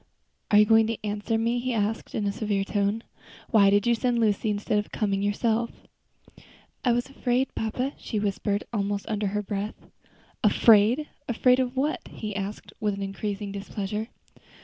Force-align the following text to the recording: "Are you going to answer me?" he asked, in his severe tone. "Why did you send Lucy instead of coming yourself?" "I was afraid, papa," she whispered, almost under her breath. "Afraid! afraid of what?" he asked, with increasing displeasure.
"Are 0.49 0.57
you 0.57 0.65
going 0.65 0.87
to 0.87 0.97
answer 1.05 1.37
me?" 1.37 1.59
he 1.59 1.75
asked, 1.75 2.15
in 2.15 2.25
his 2.25 2.37
severe 2.37 2.63
tone. 2.63 3.03
"Why 3.51 3.69
did 3.69 3.85
you 3.85 3.93
send 3.93 4.17
Lucy 4.17 4.49
instead 4.49 4.79
of 4.79 4.91
coming 4.91 5.21
yourself?" 5.21 5.69
"I 6.83 6.91
was 6.91 7.07
afraid, 7.07 7.53
papa," 7.53 7.93
she 7.97 8.17
whispered, 8.19 8.63
almost 8.73 9.07
under 9.07 9.27
her 9.27 9.43
breath. 9.43 9.75
"Afraid! 10.43 11.07
afraid 11.29 11.59
of 11.59 11.77
what?" 11.77 12.01
he 12.09 12.35
asked, 12.35 12.73
with 12.79 12.99
increasing 12.99 13.51
displeasure. 13.51 14.07